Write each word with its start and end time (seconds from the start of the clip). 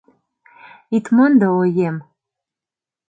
Ит 0.95 1.05
мондо 1.15 1.47
оем 1.61 1.97